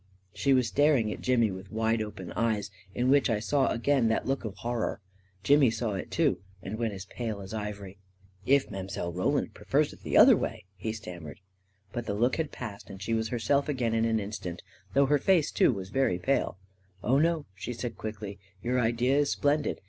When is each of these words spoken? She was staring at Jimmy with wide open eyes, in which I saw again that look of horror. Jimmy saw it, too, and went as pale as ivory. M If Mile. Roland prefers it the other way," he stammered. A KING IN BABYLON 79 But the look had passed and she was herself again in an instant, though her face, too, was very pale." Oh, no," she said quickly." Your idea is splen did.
She 0.33 0.55
was 0.55 0.67
staring 0.67 1.11
at 1.13 1.21
Jimmy 1.21 1.51
with 1.51 1.71
wide 1.71 2.01
open 2.01 2.31
eyes, 2.31 2.71
in 2.95 3.11
which 3.11 3.29
I 3.29 3.39
saw 3.39 3.67
again 3.67 4.07
that 4.07 4.25
look 4.25 4.43
of 4.43 4.55
horror. 4.55 4.99
Jimmy 5.43 5.69
saw 5.69 5.93
it, 5.93 6.09
too, 6.09 6.39
and 6.63 6.79
went 6.79 6.95
as 6.95 7.05
pale 7.05 7.39
as 7.39 7.53
ivory. 7.53 7.99
M 8.47 8.53
If 8.55 8.71
Mile. 8.71 9.13
Roland 9.13 9.53
prefers 9.53 9.93
it 9.93 10.01
the 10.01 10.17
other 10.17 10.35
way," 10.35 10.65
he 10.75 10.91
stammered. 10.91 11.37
A 11.37 11.37
KING 11.37 11.37
IN 11.37 11.39
BABYLON 11.39 12.03
79 12.03 12.03
But 12.03 12.05
the 12.07 12.19
look 12.19 12.35
had 12.37 12.51
passed 12.51 12.89
and 12.89 12.99
she 12.99 13.13
was 13.13 13.27
herself 13.27 13.69
again 13.69 13.93
in 13.93 14.05
an 14.05 14.19
instant, 14.19 14.63
though 14.95 15.05
her 15.05 15.19
face, 15.19 15.51
too, 15.51 15.71
was 15.71 15.91
very 15.91 16.17
pale." 16.17 16.57
Oh, 17.03 17.19
no," 17.19 17.45
she 17.53 17.71
said 17.71 17.95
quickly." 17.95 18.39
Your 18.63 18.79
idea 18.79 19.19
is 19.19 19.29
splen 19.29 19.61
did. 19.61 19.79